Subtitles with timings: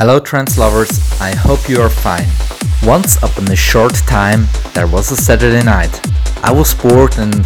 [0.00, 2.26] Hello, trance lovers, I hope you are fine.
[2.88, 5.92] Once upon a short time, there was a Saturday night.
[6.42, 7.44] I was bored and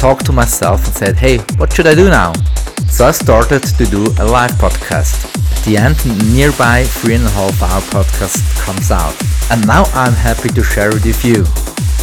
[0.00, 2.32] talked to myself and said, hey, what should I do now?
[2.88, 5.30] So I started to do a live podcast.
[5.56, 5.94] At the end,
[6.34, 9.14] nearby three and a half hour podcast comes out.
[9.52, 11.46] And now I'm happy to share it with you.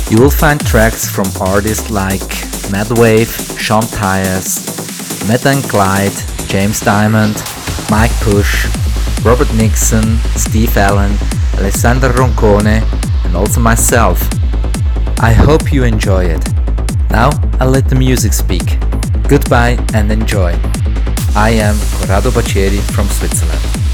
[0.09, 2.21] You will find tracks from artists like
[2.71, 6.15] Madwave, Sean Tyas, Matt and Clyde,
[6.47, 7.35] James Dymond,
[7.91, 8.78] Mike Push,
[9.23, 11.11] Robert Nixon, Steve Allen,
[11.57, 12.81] Alessandro Roncone,
[13.25, 14.21] and also myself.
[15.19, 16.43] I hope you enjoy it.
[17.11, 17.29] Now
[17.59, 18.79] I'll let the music speak.
[19.27, 20.57] Goodbye and enjoy.
[21.35, 23.88] I am Corrado Baccelli from Switzerland.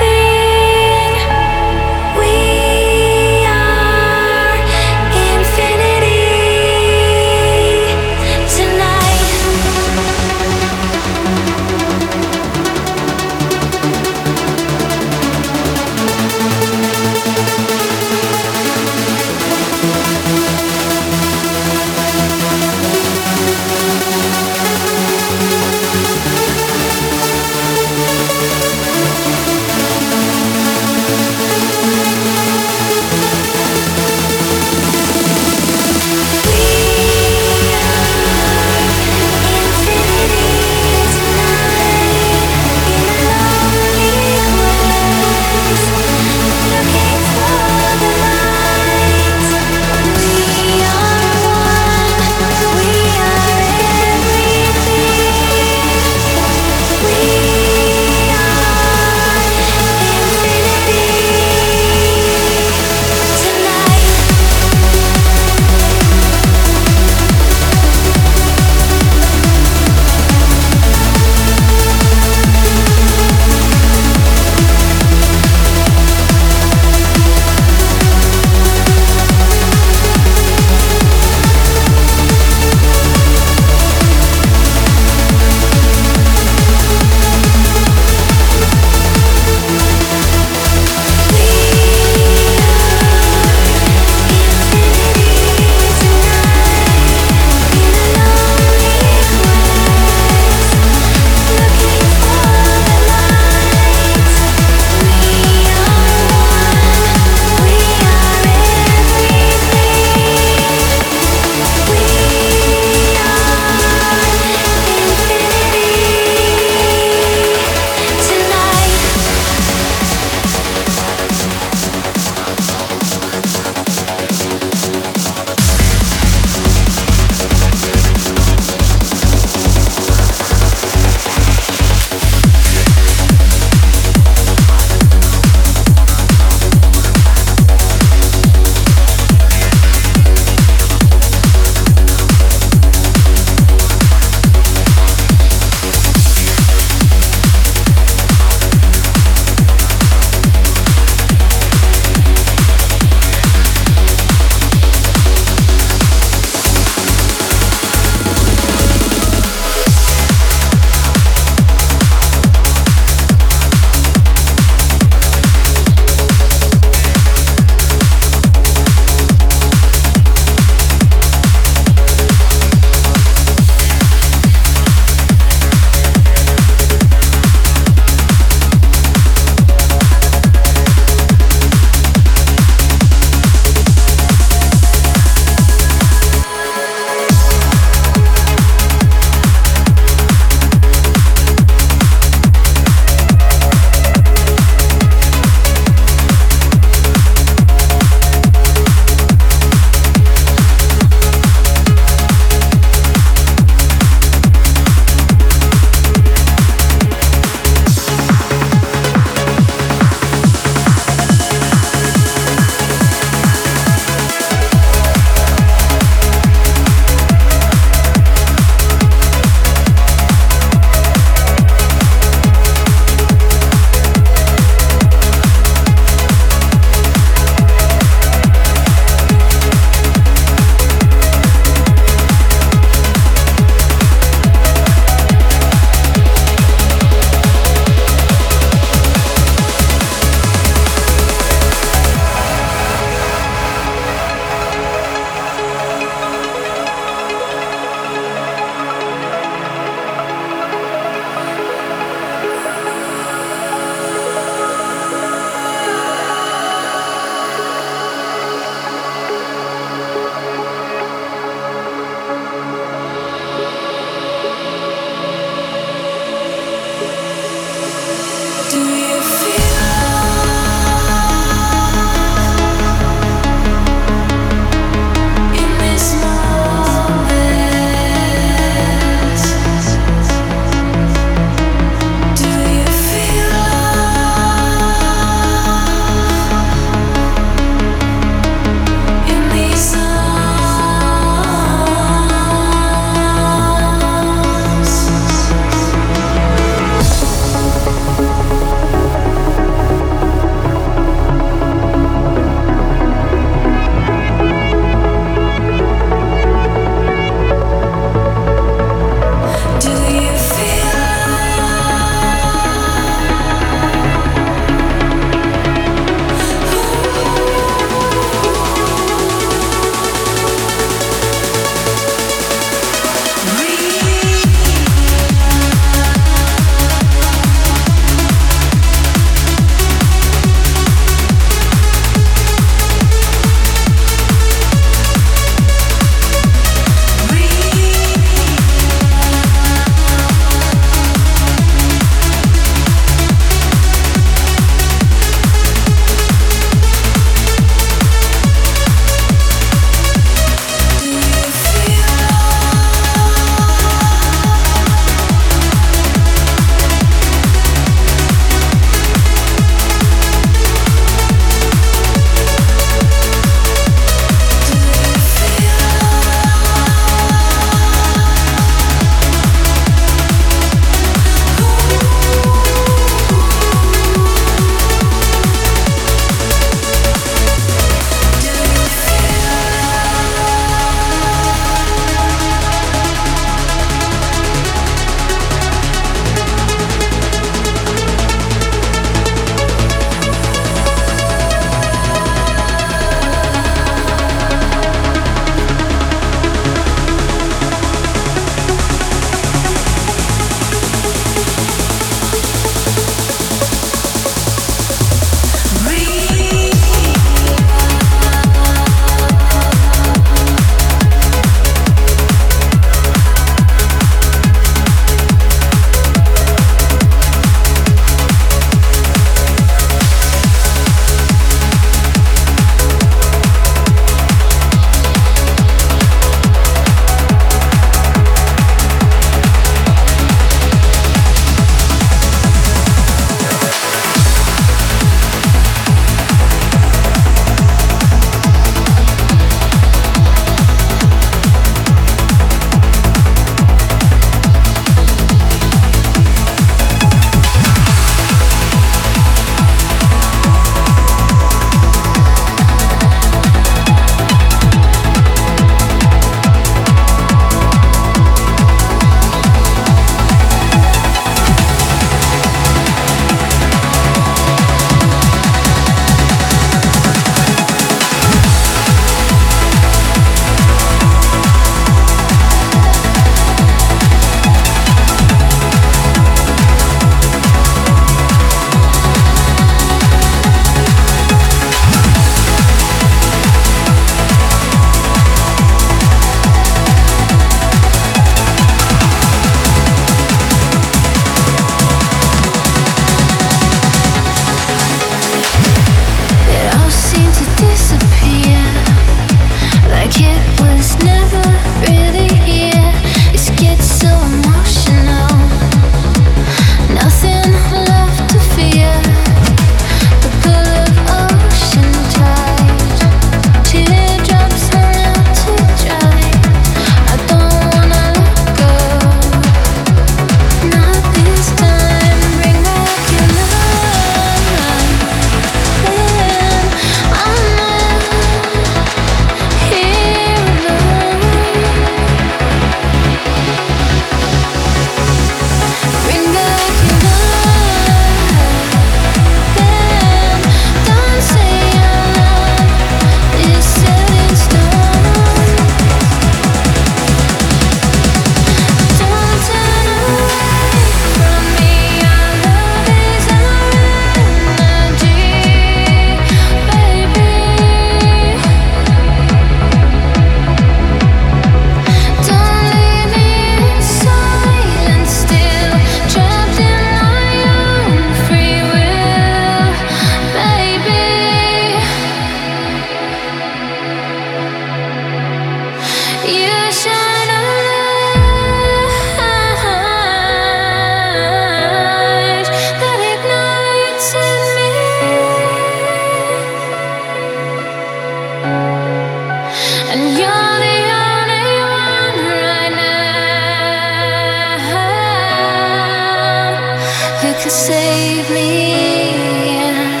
[597.54, 599.14] save me.
[599.46, 600.00] Yeah.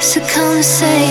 [0.00, 1.09] So come save.